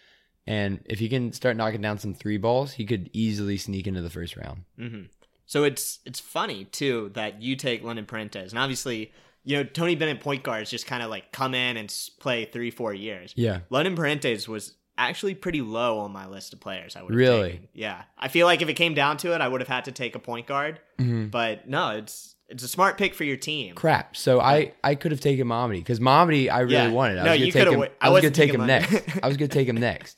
[0.48, 4.02] And if he can start knocking down some three balls, he could easily sneak into
[4.02, 4.64] the first round.
[4.80, 5.02] Mm-hmm.
[5.46, 9.12] So it's it's funny too that you take London Perrantes, and obviously,
[9.44, 12.72] you know Tony Bennett point guards just kind of like come in and play three
[12.72, 13.34] four years.
[13.36, 16.96] Yeah, London Perrantes was actually pretty low on my list of players.
[16.96, 17.68] I would really, taken.
[17.74, 18.04] yeah.
[18.18, 20.16] I feel like if it came down to it, I would have had to take
[20.16, 20.80] a point guard.
[21.00, 21.28] Mm-hmm.
[21.28, 23.76] But no, it's it's a smart pick for your team.
[23.76, 24.16] Crap.
[24.16, 26.90] So I I could have taken Mamadi because Mamadi I really yeah.
[26.90, 27.20] wanted.
[27.20, 27.90] I no, was you could have.
[28.00, 28.94] I was going to take him next.
[29.24, 30.18] I was going to take him next.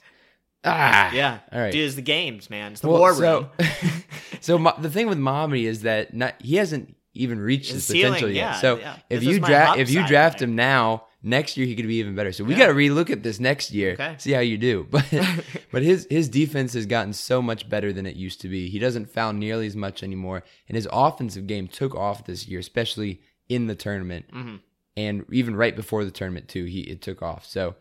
[0.66, 1.40] Ah, yeah.
[1.52, 1.74] All right.
[1.74, 2.72] Dude, it's the games, man.
[2.72, 3.50] It's the well, war room.
[3.60, 3.66] So,
[4.44, 7.96] so my, the thing with Mamadi is that not, he hasn't even reached his, his
[7.96, 8.36] potential yet.
[8.36, 8.98] Yeah, so yeah.
[9.10, 12.32] if you draft if you draft him now, next year he could be even better.
[12.32, 12.60] So we yeah.
[12.60, 14.16] got to relook at this next year, okay.
[14.18, 14.88] see how you do.
[14.92, 15.06] But
[15.72, 18.70] but his his defense has gotten so much better than it used to be.
[18.70, 22.60] He doesn't foul nearly as much anymore, and his offensive game took off this year,
[22.60, 24.56] especially in the tournament, mm-hmm.
[24.98, 26.66] and even right before the tournament too.
[26.66, 27.46] He it took off.
[27.46, 27.76] So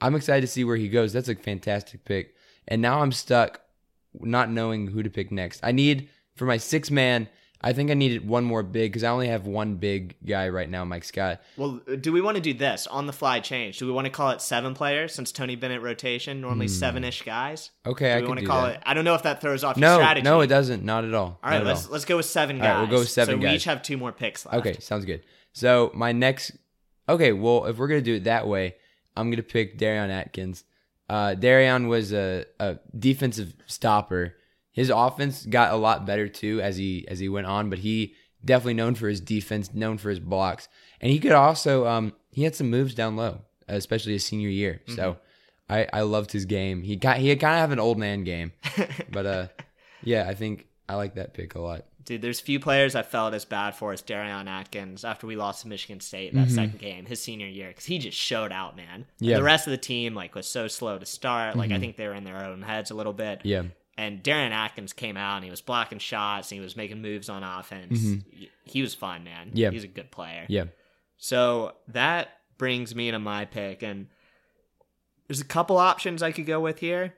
[0.00, 1.12] I'm excited to see where he goes.
[1.12, 2.34] That's a fantastic pick.
[2.66, 3.60] And now I'm stuck
[4.18, 5.60] not knowing who to pick next.
[5.62, 7.28] I need for my six man.
[7.62, 10.68] I think I needed one more big because I only have one big guy right
[10.68, 11.42] now, Mike Scott.
[11.58, 13.78] Well, do we want to do this on the fly change?
[13.78, 16.70] Do we want to call it seven players since Tony Bennett rotation normally mm.
[16.70, 17.70] seven ish guys?
[17.84, 18.76] Okay, do I we want to call that.
[18.76, 18.82] it.
[18.86, 20.24] I don't know if that throws off no, your strategy.
[20.24, 20.84] No, it doesn't.
[20.84, 21.38] Not at all.
[21.44, 21.92] All right, let's all.
[21.92, 22.66] let's go with seven guys.
[22.66, 23.50] All right, we'll go with seven so guys.
[23.50, 24.56] we each have two more picks left.
[24.56, 25.22] Okay, sounds good.
[25.52, 26.52] So my next.
[27.10, 28.76] Okay, well, if we're gonna do it that way,
[29.18, 30.64] I'm gonna pick Darion Atkins.
[31.10, 34.36] Uh, Darion was a, a defensive stopper.
[34.70, 38.14] His offense got a lot better too as he as he went on, but he
[38.44, 40.68] definitely known for his defense, known for his blocks,
[41.00, 44.82] and he could also um, he had some moves down low, especially his senior year.
[44.84, 44.94] Mm-hmm.
[44.94, 45.16] So
[45.68, 46.82] I I loved his game.
[46.84, 48.52] He got he had kind of have an old man game,
[49.10, 49.46] but uh
[50.04, 51.86] yeah, I think I like that pick a lot.
[52.04, 55.62] Dude, there's few players I felt as bad for as Darion Atkins after we lost
[55.62, 56.54] to Michigan State that mm-hmm.
[56.54, 59.06] second game, his senior year, because he just showed out, man.
[59.18, 59.36] Yeah.
[59.36, 61.56] The rest of the team like was so slow to start.
[61.56, 61.76] Like mm-hmm.
[61.76, 63.42] I think they were in their own heads a little bit.
[63.44, 63.64] Yeah.
[63.98, 67.28] And Darion Atkins came out and he was blocking shots and he was making moves
[67.28, 68.00] on offense.
[68.00, 68.44] Mm-hmm.
[68.64, 69.50] He was fun, man.
[69.52, 69.70] Yeah.
[69.70, 70.46] He's a good player.
[70.48, 70.64] Yeah.
[71.18, 74.06] So that brings me to my pick, and
[75.28, 77.14] there's a couple options I could go with here.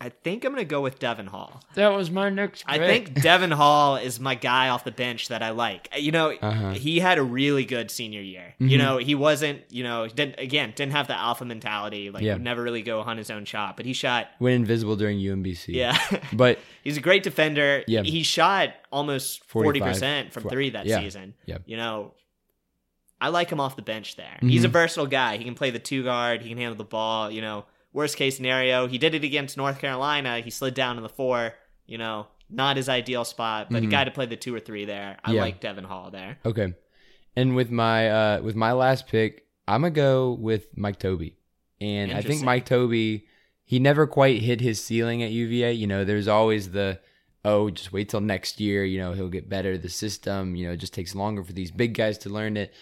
[0.00, 1.60] I think I'm going to go with Devon Hall.
[1.74, 2.80] That was my next pick.
[2.80, 5.88] I think Devon Hall is my guy off the bench that I like.
[5.96, 6.74] You know, uh-huh.
[6.74, 8.54] he had a really good senior year.
[8.54, 8.68] Mm-hmm.
[8.68, 12.10] You know, he wasn't, you know, didn't, again, didn't have the alpha mentality.
[12.10, 12.34] Like, yeah.
[12.34, 14.28] would never really go on his own shot, but he shot.
[14.38, 15.74] Went invisible during UMBC.
[15.74, 15.98] Yeah.
[16.32, 17.82] But he's a great defender.
[17.88, 18.02] Yeah.
[18.02, 21.00] He shot almost 40% from three that yeah.
[21.00, 21.34] season.
[21.46, 21.58] Yeah.
[21.64, 22.14] You know,
[23.20, 24.26] I like him off the bench there.
[24.26, 24.48] Mm-hmm.
[24.48, 25.38] He's a versatile guy.
[25.38, 28.36] He can play the two guard, he can handle the ball, you know worst case
[28.36, 30.40] scenario, he did it against North Carolina.
[30.40, 31.54] He slid down to the four.
[31.86, 33.88] You know, not his ideal spot, but mm-hmm.
[33.88, 35.18] a guy to play the two or three there.
[35.24, 35.40] I yeah.
[35.40, 36.38] like Devon Hall there.
[36.44, 36.74] Okay,
[37.36, 41.36] and with my uh with my last pick, I'm gonna go with Mike Tobey,
[41.80, 43.26] and I think Mike Tobey
[43.68, 45.74] he never quite hit his ceiling at UVA.
[45.74, 47.00] You know, there's always the
[47.44, 48.82] oh, just wait till next year.
[48.82, 49.76] You know, he'll get better.
[49.76, 52.72] The system, you know, it just takes longer for these big guys to learn it.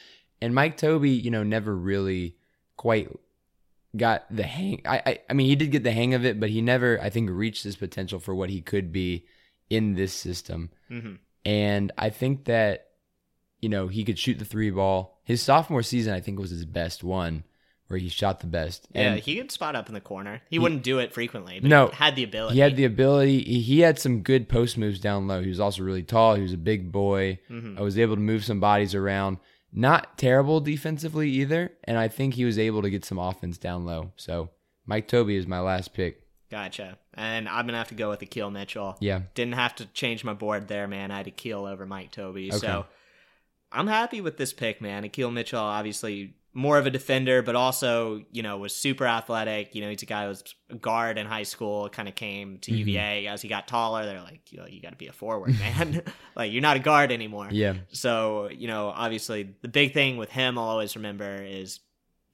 [0.40, 2.36] And Mike Toby, you know, never really
[2.76, 3.10] quite
[3.96, 4.82] got the hang.
[4.84, 7.10] I, I, I mean, he did get the hang of it, but he never, I
[7.10, 9.26] think, reached his potential for what he could be
[9.68, 10.70] in this system.
[10.90, 11.14] Mm-hmm.
[11.44, 12.88] And I think that,
[13.60, 15.20] you know, he could shoot the three ball.
[15.24, 17.44] His sophomore season, I think, was his best one
[17.88, 18.88] where he shot the best.
[18.92, 20.42] Yeah, and he could spot up in the corner.
[20.50, 22.54] He, he wouldn't do it frequently, but no, had the ability.
[22.54, 23.42] He had the ability.
[23.42, 25.40] He had some good post moves down low.
[25.40, 26.34] He was also really tall.
[26.34, 27.38] He was a big boy.
[27.48, 27.78] Mm-hmm.
[27.78, 29.38] I was able to move some bodies around.
[29.78, 33.84] Not terrible defensively either, and I think he was able to get some offense down
[33.84, 34.12] low.
[34.16, 34.48] So
[34.86, 36.22] Mike Tobey is my last pick.
[36.50, 36.96] Gotcha.
[37.12, 38.96] And I'm gonna have to go with Akil Mitchell.
[39.00, 39.22] Yeah.
[39.34, 41.10] Didn't have to change my board there, man.
[41.10, 42.48] I had Akil over Mike Tobey.
[42.48, 42.58] Okay.
[42.58, 42.86] So
[43.70, 45.04] I'm happy with this pick, man.
[45.04, 49.74] Akil Mitchell, obviously more of a defender, but also, you know, was super athletic.
[49.74, 52.56] You know, he's a guy who was a guard in high school, kind of came
[52.60, 52.78] to mm-hmm.
[52.78, 54.06] UVA as he got taller.
[54.06, 56.02] They're like, you know, you got to be a forward, man.
[56.34, 57.48] like, you're not a guard anymore.
[57.50, 57.74] Yeah.
[57.90, 61.80] So, you know, obviously the big thing with him, I'll always remember is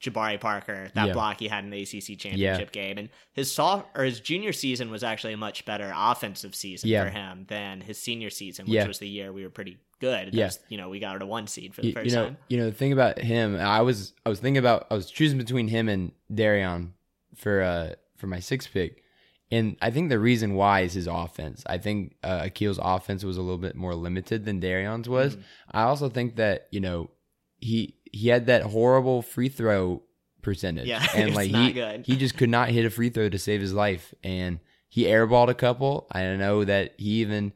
[0.01, 1.13] Jabari Parker, that yeah.
[1.13, 2.83] block he had in the ACC championship yeah.
[2.83, 6.91] game, and his soft or his junior season was actually a much better offensive season
[6.91, 7.05] yeah.
[7.05, 10.35] for him than his senior season, which was the year we were pretty good.
[10.35, 12.25] Yeah, you know, we got her to one seed for the you, first you know,
[12.25, 12.37] time.
[12.49, 15.39] You know, the thing about him, I was I was thinking about I was choosing
[15.39, 16.91] between him and Darion
[17.35, 19.03] for uh for my sixth pick.
[19.51, 21.63] And I think the reason why is his offense.
[21.67, 25.37] I think uh, Akil's offense was a little bit more limited than Darion's was.
[25.37, 25.43] Mm.
[25.73, 27.11] I also think that you know
[27.59, 30.03] he he had that horrible free throw
[30.43, 30.87] percentage.
[30.87, 32.07] Yeah, and like he good.
[32.07, 35.49] he just could not hit a free throw to save his life, and he airballed
[35.49, 36.07] a couple.
[36.13, 37.53] I know that he even,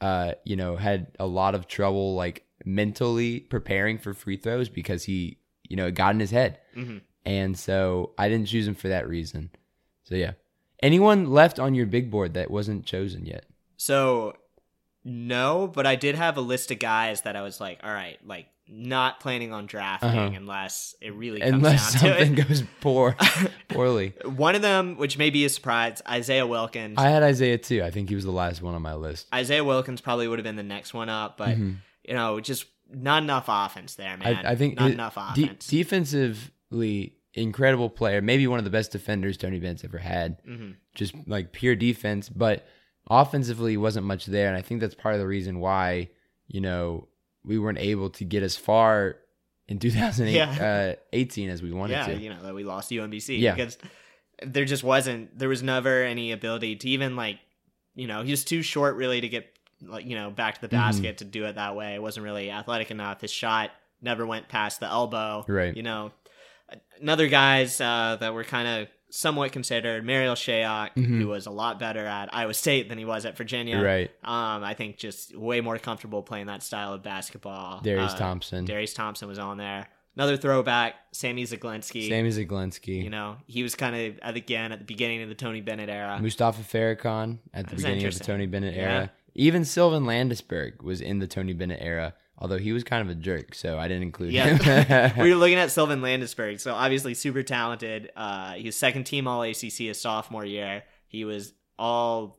[0.00, 5.04] uh, you know, had a lot of trouble like mentally preparing for free throws because
[5.04, 6.98] he, you know, it got in his head, mm-hmm.
[7.24, 9.50] and so I didn't choose him for that reason.
[10.04, 10.32] So yeah,
[10.82, 13.46] anyone left on your big board that wasn't chosen yet?
[13.76, 14.36] So
[15.04, 18.18] no, but I did have a list of guys that I was like, all right,
[18.26, 20.32] like not planning on drafting uh-huh.
[20.36, 22.48] unless it really comes unless down something to it.
[22.48, 23.16] goes poor
[23.68, 24.14] poorly.
[24.24, 26.96] one of them, which may be a surprise, Isaiah Wilkins.
[26.98, 27.82] I had Isaiah too.
[27.82, 29.28] I think he was the last one on my list.
[29.32, 31.74] Isaiah Wilkins probably would have been the next one up, but mm-hmm.
[32.04, 34.44] you know, just not enough offense there, man.
[34.44, 35.66] I, I think not enough offense.
[35.66, 40.42] De- defensively, incredible player, maybe one of the best defenders Tony Bennett's ever had.
[40.44, 40.72] Mm-hmm.
[40.94, 42.66] Just like pure defense, but
[43.08, 46.10] offensively wasn't much there, and I think that's part of the reason why
[46.48, 47.08] you know
[47.46, 49.16] we weren't able to get as far
[49.68, 51.50] in 2018 yeah.
[51.50, 52.10] uh, as we wanted to.
[52.10, 52.22] yeah, to.
[52.22, 53.54] you know that we lost UMBC yeah.
[53.54, 53.78] because
[54.42, 57.38] there just wasn't there was never any ability to even like
[57.94, 59.46] you know he was too short really to get
[59.82, 60.76] like you know back to the mm-hmm.
[60.76, 61.16] basket mm-hmm.
[61.16, 61.94] to do it that way.
[61.94, 63.20] It wasn't really athletic enough.
[63.20, 63.70] His shot
[64.02, 65.44] never went past the elbow.
[65.48, 65.76] Right.
[65.76, 66.12] You know,
[67.00, 70.04] another guys uh, that were kind of somewhat considered.
[70.04, 71.20] Marial Shayok, mm-hmm.
[71.20, 73.80] who was a lot better at Iowa State than he was at Virginia.
[73.80, 74.10] Right.
[74.22, 77.80] Um, I think just way more comfortable playing that style of basketball.
[77.80, 78.64] Darius uh, Thompson.
[78.64, 79.88] Darius Thompson was on there.
[80.16, 82.08] Another throwback, Sammy Zeglinski.
[82.08, 83.02] Sammy Zeglinski.
[83.02, 86.18] You know, he was kind of again at the beginning of the Tony Bennett era.
[86.20, 88.80] Mustafa Farrakhan at the beginning of the Tony Bennett yeah.
[88.82, 89.12] era.
[89.36, 93.18] Even Sylven Landesberg was in the Tony Bennett era although he was kind of a
[93.18, 94.56] jerk, so I didn't include yeah.
[94.56, 95.12] him.
[95.22, 98.10] we were looking at Sylven Landesberg, so obviously super talented.
[98.16, 100.84] Uh, he was second team All ACC his sophomore year.
[101.08, 102.38] He was all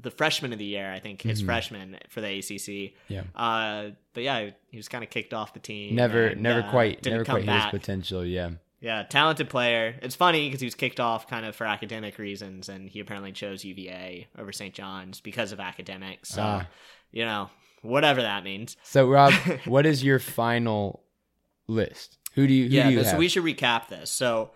[0.00, 1.46] the freshman of the year, I think, his mm-hmm.
[1.46, 2.92] freshman for the ACC.
[3.08, 3.22] Yeah.
[3.34, 5.94] Uh, but yeah, he was kind of kicked off the team.
[5.94, 7.72] Never, and, never uh, quite, never quite back.
[7.72, 8.24] his potential.
[8.24, 8.50] Yeah.
[8.84, 9.94] Yeah, talented player.
[10.02, 13.32] It's funny because he was kicked off kind of for academic reasons, and he apparently
[13.32, 14.74] chose UVA over St.
[14.74, 16.28] John's because of academics.
[16.28, 16.66] So, ah.
[17.10, 17.48] you know,
[17.80, 18.76] whatever that means.
[18.82, 19.32] So, Rob,
[19.64, 21.02] what is your final
[21.66, 22.18] list?
[22.34, 22.68] Who do you?
[22.68, 24.10] Who yeah, do you so we should recap this.
[24.10, 24.50] So,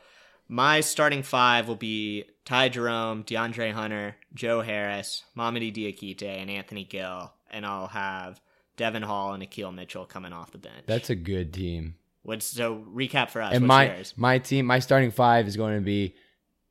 [0.47, 6.85] my starting five will be Ty Jerome, DeAndre Hunter, Joe Harris, Mamadi Diakite, and Anthony
[6.85, 8.43] Gill, and I'll have
[8.77, 10.85] Devon Hall and Akil Mitchell coming off the bench.
[10.87, 11.95] That's a good team.
[12.23, 13.55] What's so recap for us?
[13.55, 14.15] And my yours?
[14.17, 16.15] my team, my starting five is going to be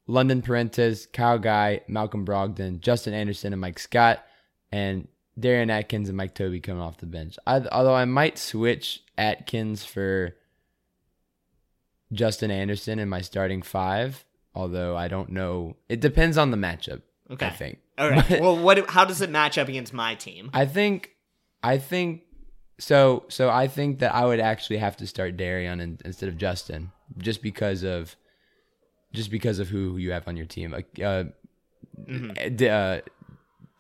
[0.06, 4.24] London Perrantes, Kyle Guy, Malcolm Brogdon, Justin Anderson, and Mike Scott.
[4.72, 5.08] And
[5.40, 7.38] Darion Atkins and Mike Tobey coming off the bench.
[7.46, 10.36] I, although I might switch Atkins for
[12.12, 14.24] Justin Anderson in my starting five.
[14.56, 17.02] Although I don't know, it depends on the matchup.
[17.30, 17.80] Okay, I think.
[17.98, 18.26] All right.
[18.28, 18.90] But, well, what?
[18.90, 20.50] How does it match up against my team?
[20.54, 21.12] I think.
[21.62, 22.24] I think.
[22.80, 26.38] So so I think that I would actually have to start Darion in, instead of
[26.38, 28.16] Justin, just because of,
[29.14, 30.74] just because of who you have on your team.
[30.74, 31.24] Uh,
[32.00, 32.66] mm-hmm.
[32.70, 33.00] uh,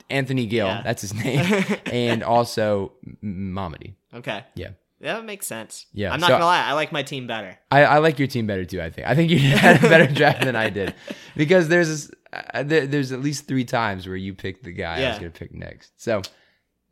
[0.09, 0.81] Anthony Gill, yeah.
[0.83, 3.93] that's his name, and also Mamadi.
[4.13, 4.43] Okay.
[4.55, 4.69] Yeah.
[4.99, 5.85] That makes sense.
[5.93, 7.59] Yeah, I'm not so, gonna lie, I like my team better.
[7.69, 8.81] I, I like your team better too.
[8.81, 9.07] I think.
[9.07, 10.95] I think you had a better draft than I did,
[11.35, 15.01] because there's this, uh, there, there's at least three times where you picked the guy
[15.01, 15.07] yeah.
[15.07, 15.91] I was gonna pick next.
[16.01, 16.23] So,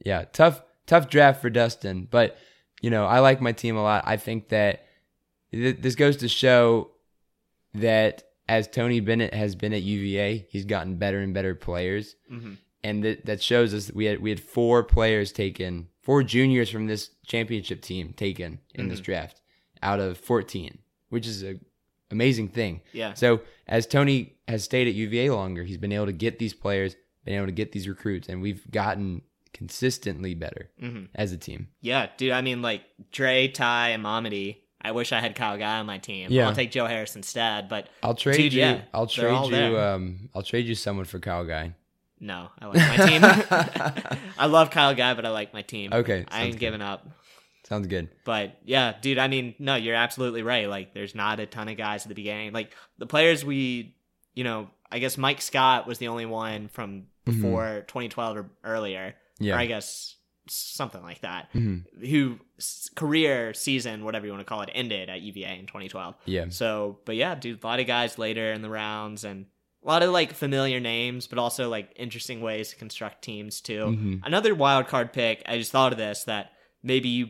[0.05, 2.37] yeah, tough tough draft for Dustin, but
[2.81, 4.03] you know I like my team a lot.
[4.05, 4.85] I think that
[5.51, 6.91] th- this goes to show
[7.73, 12.15] that as Tony Bennett has been at UVA, he's gotten better and better players.
[12.31, 12.53] Mm-hmm
[12.85, 16.69] and that that shows us that we had we had four players taken four juniors
[16.69, 18.91] from this championship team taken in mm-hmm.
[18.91, 19.41] this draft
[19.81, 20.77] out of 14,
[21.09, 21.55] which is a
[22.11, 22.81] amazing thing.
[22.93, 23.15] Yeah.
[23.15, 26.95] So as Tony has stayed at UVA longer, he's been able to get these players,
[27.25, 29.23] been able to get these recruits, and we've gotten
[29.55, 31.05] consistently better mm-hmm.
[31.15, 31.69] as a team.
[31.81, 32.33] Yeah, dude.
[32.33, 34.57] I mean, like Dre, Ty, and Mamadi.
[34.81, 36.27] I wish I had Kyle Guy on my team.
[36.29, 36.47] Yeah.
[36.47, 38.59] I'll take Joe Harris instead, but I'll trade dude, you.
[38.59, 39.79] Yeah, I'll trade you.
[39.79, 41.73] Um, I'll trade you someone for Kyle Guy.
[42.19, 43.21] No, I like my team.
[44.37, 45.91] I love Kyle Guy, but I like my team.
[45.91, 46.59] Okay, I ain't good.
[46.59, 47.07] giving up.
[47.67, 48.09] Sounds good.
[48.25, 50.69] But yeah, dude, I mean, no, you're absolutely right.
[50.69, 52.53] Like, there's not a ton of guys at the beginning.
[52.53, 53.95] Like, the players we,
[54.35, 57.41] you know, I guess Mike Scott was the only one from mm-hmm.
[57.41, 57.87] before mm-hmm.
[57.87, 59.15] 2012 or earlier.
[59.39, 59.55] Yeah.
[59.55, 60.15] Or I guess
[60.47, 61.51] something like that.
[61.53, 62.05] Mm-hmm.
[62.05, 62.39] Who
[62.95, 66.15] career season, whatever you want to call it, ended at UVA in 2012.
[66.25, 66.45] Yeah.
[66.49, 69.45] So, but yeah, dude, a lot of guys later in the rounds and
[69.83, 73.85] a lot of like familiar names, but also like interesting ways to construct teams too.
[73.85, 74.15] Mm-hmm.
[74.23, 75.43] Another wild card pick.
[75.45, 76.51] I just thought of this that
[76.83, 77.27] maybe you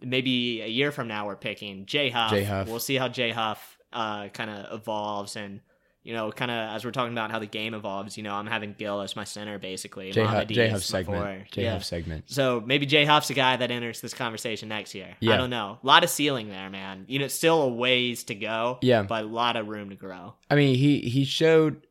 [0.00, 2.30] maybe a year from now we're picking Jay Huff.
[2.30, 2.68] Jay Huff.
[2.68, 5.60] We'll see how Jay Huff uh, kind of evolves and
[6.08, 8.46] you know, kind of as we're talking about how the game evolves, you know, I'm
[8.46, 10.10] having Gill as my center basically.
[10.10, 11.50] Jay, Huff, Huff segment.
[11.50, 11.80] Jay yeah.
[11.80, 12.30] Segment.
[12.30, 15.16] So maybe Jay Huff's a guy that enters this conversation next year.
[15.20, 15.34] Yeah.
[15.34, 15.78] I don't know.
[15.82, 17.04] A lot of ceiling there, man.
[17.08, 18.78] You know, still a ways to go.
[18.80, 19.02] Yeah.
[19.02, 20.32] But a lot of room to grow.
[20.50, 21.86] I mean, he he showed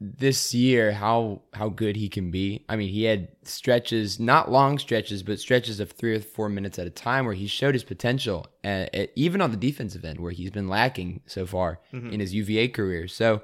[0.00, 2.64] this year how how good he can be.
[2.68, 6.78] I mean, he had stretches, not long stretches, but stretches of three or four minutes
[6.78, 10.32] at a time where he showed his potential, uh, even on the defensive end where
[10.32, 12.10] he's been lacking so far mm-hmm.
[12.10, 13.08] in his UVA career.
[13.08, 13.42] So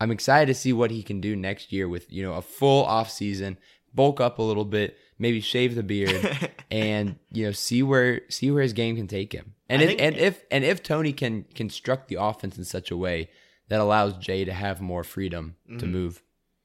[0.00, 2.86] I'm excited to see what he can do next year with you know a full
[2.86, 3.58] off season,
[3.94, 8.50] bulk up a little bit, maybe shave the beard, and you know see where see
[8.50, 9.54] where his game can take him.
[9.68, 13.28] And if and if and if Tony can construct the offense in such a way
[13.68, 15.78] that allows Jay to have more freedom mm-hmm.
[15.78, 16.22] to move.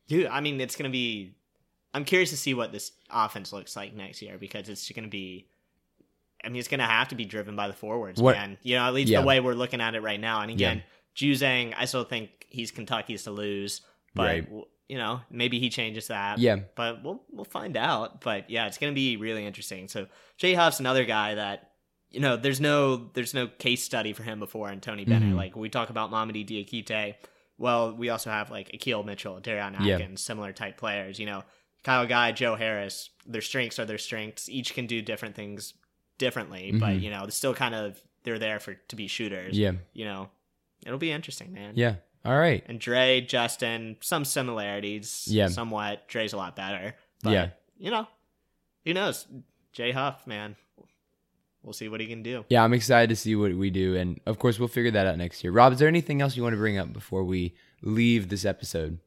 [0.07, 1.35] Dude, I mean, it's going to be.
[1.93, 5.09] I'm curious to see what this offense looks like next year because it's going to
[5.09, 5.47] be.
[6.43, 8.35] I mean, it's going to have to be driven by the forwards, what?
[8.35, 8.57] man.
[8.63, 9.21] You know, at least yeah.
[9.21, 10.41] the way we're looking at it right now.
[10.41, 10.83] And again,
[11.15, 11.31] yeah.
[11.33, 13.81] Juzang, I still think he's Kentucky's to lose,
[14.13, 14.49] but right.
[14.89, 16.39] you know, maybe he changes that.
[16.39, 18.21] Yeah, but we'll we'll find out.
[18.21, 19.87] But yeah, it's going to be really interesting.
[19.87, 21.72] So Jay Huff's another guy that
[22.13, 25.29] you know, there's no there's no case study for him before in Tony Bennett.
[25.29, 25.37] Mm-hmm.
[25.37, 27.15] Like we talk about Mamadi Diakite.
[27.57, 30.15] Well, we also have like Akil Mitchell, Darion Atkins, yeah.
[30.15, 31.19] similar type players.
[31.19, 31.43] You know,
[31.83, 33.09] Kyle Guy, Joe Harris.
[33.25, 34.47] Their strengths are their strengths.
[34.47, 35.73] Each can do different things
[36.19, 36.79] differently, mm-hmm.
[36.79, 39.57] but you know, still kind of they're there for to be shooters.
[39.57, 40.29] Yeah, you know,
[40.85, 41.73] it'll be interesting, man.
[41.75, 41.95] Yeah.
[42.25, 42.63] All right.
[42.67, 45.25] And Dre, Justin, some similarities.
[45.27, 45.49] Yeah.
[45.49, 46.07] Somewhat.
[46.07, 46.95] Dre's a lot better.
[47.21, 47.49] But, yeah.
[47.77, 48.07] You know,
[48.85, 49.27] who knows?
[49.73, 50.55] Jay Huff, man
[51.63, 52.45] we'll see what he can do.
[52.49, 55.17] Yeah, I'm excited to see what we do, and of course, we'll figure that out
[55.17, 55.51] next year.
[55.51, 58.99] Rob, is there anything else you want to bring up before we leave this episode?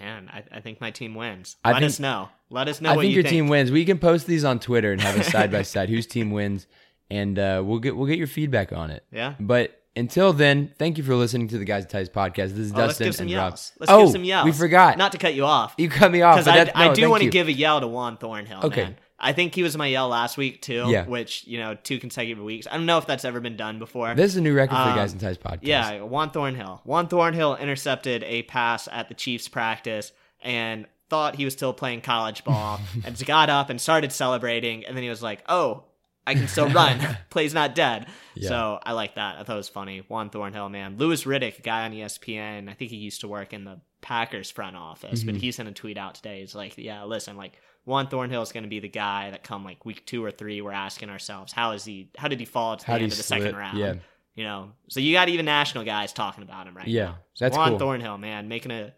[0.00, 1.56] Man, I, I think my team wins.
[1.64, 2.28] Let think, us know.
[2.50, 2.90] Let us know.
[2.90, 3.32] I think you your think.
[3.32, 3.70] team wins.
[3.70, 6.66] We can post these on Twitter and have a side by side whose team wins,
[7.10, 9.04] and uh, we'll get we'll get your feedback on it.
[9.12, 9.34] Yeah.
[9.38, 12.50] But until then, thank you for listening to the Guys and Ties podcast.
[12.50, 13.72] This is oh, Dustin let's give some and yells.
[13.74, 13.80] Rob.
[13.80, 14.44] Let's oh, give some yells.
[14.46, 14.98] We forgot.
[14.98, 15.74] Not to cut you off.
[15.78, 16.36] You cut me off.
[16.36, 18.60] Because I, no, I, do want to give a yell to Juan Thornhill.
[18.64, 18.84] Okay.
[18.84, 18.96] Man.
[19.24, 20.84] I think he was in my yell last week too.
[20.86, 21.06] Yeah.
[21.06, 22.66] Which you know, two consecutive weeks.
[22.70, 24.14] I don't know if that's ever been done before.
[24.14, 25.60] This is a new record um, for the Guys and Ties podcast.
[25.62, 26.82] Yeah, Juan Thornhill.
[26.84, 32.02] Juan Thornhill intercepted a pass at the Chiefs practice and thought he was still playing
[32.02, 35.84] college ball and got up and started celebrating and then he was like, "Oh,
[36.26, 37.00] I can still run.
[37.30, 38.50] Play's not dead." Yeah.
[38.50, 39.36] So I like that.
[39.38, 40.04] I thought it was funny.
[40.06, 40.98] Juan Thornhill, man.
[40.98, 42.68] Louis Riddick, a guy on ESPN.
[42.68, 45.30] I think he used to work in the Packers front office, mm-hmm.
[45.30, 46.40] but he sent a tweet out today.
[46.40, 49.64] He's like, "Yeah, listen, like." Juan Thornhill is going to be the guy that come
[49.64, 52.08] like week two or three, we're asking ourselves, how is he?
[52.16, 53.78] How did he fall to the how end of the second round?
[53.78, 53.94] Yeah.
[54.34, 57.18] You know, so you got even national guys talking about him right yeah, now.
[57.34, 57.78] So that's Juan cool.
[57.78, 58.92] Thornhill, man, making a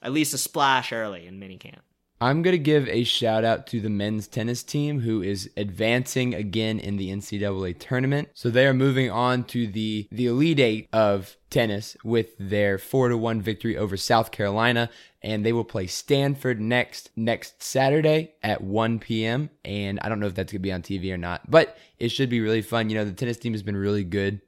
[0.00, 1.80] at least a splash early in minicamp.
[2.20, 6.34] I'm going to give a shout out to the men's tennis team who is advancing
[6.34, 8.30] again in the NCAA tournament.
[8.34, 13.10] So they are moving on to the, the Elite Eight of tennis with their 4
[13.10, 14.90] to 1 victory over South Carolina.
[15.22, 19.50] And they will play Stanford next next Saturday at 1 p.m.
[19.64, 22.10] And I don't know if that's going to be on TV or not, but it
[22.10, 22.88] should be really fun.
[22.88, 24.40] You know, the tennis team has been really good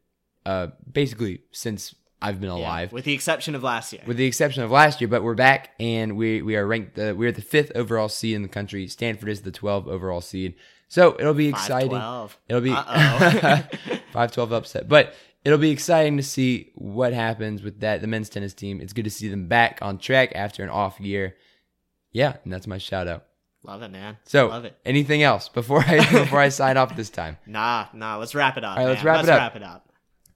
[0.47, 2.91] uh, basically since I've been alive.
[2.91, 4.03] Yeah, with the exception of last year.
[4.07, 6.99] With the exception of last year, but we're back and we we are ranked.
[6.99, 8.87] Uh, we're the fifth overall seed in the country.
[8.89, 10.55] Stanford is the 12th overall seed.
[10.89, 11.93] So it'll be exciting.
[11.93, 12.37] 5-12.
[12.49, 15.15] It'll be 5-12 upset, but
[15.45, 18.81] it'll be exciting to see what happens with that the men's tennis team.
[18.81, 21.37] It's good to see them back on track after an off year.
[22.13, 23.27] Yeah, and that's my shout out.
[23.63, 24.17] Love it, man.
[24.25, 24.77] So, love it.
[24.85, 27.37] Anything else before I before I sign off this time?
[27.47, 28.17] Nah, nah.
[28.17, 28.79] Let's wrap it up.
[28.79, 29.39] All right, let's wrap let's it up.
[29.39, 29.90] Wrap it up.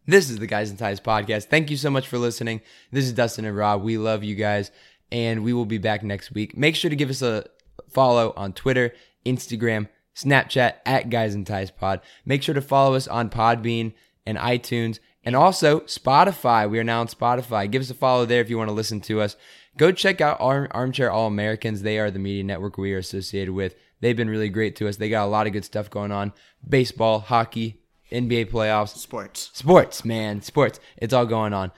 [0.07, 1.45] This is the Guys and Ties podcast.
[1.45, 2.61] Thank you so much for listening.
[2.93, 3.83] This is Dustin and Rob.
[3.83, 4.71] We love you guys,
[5.11, 6.55] and we will be back next week.
[6.55, 7.47] Make sure to give us a
[7.89, 8.93] follow on Twitter,
[9.25, 12.03] Instagram, Snapchat at Guys and Ties Pod.
[12.27, 13.95] Make sure to follow us on Podbean
[14.27, 16.69] and iTunes and also Spotify.
[16.69, 17.71] We are now on Spotify.
[17.71, 19.37] Give us a follow there if you want to listen to us.
[19.79, 21.81] Go check out Arm- Armchair All Americans.
[21.81, 23.75] They are the media network we are associated with.
[24.01, 24.99] They've been really great to us.
[24.99, 26.35] They got a lot of good stuff going on
[26.69, 27.81] baseball, hockey,
[28.11, 29.51] NBA playoffs, sports.
[29.55, 30.43] Sports, man.
[30.43, 30.81] Sports.
[30.97, 31.73] It's all going on.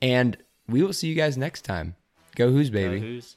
[0.00, 0.36] And
[0.68, 1.96] we will see you guys next time.
[2.34, 3.00] Go Hoos, baby.
[3.00, 3.36] Go Hoos.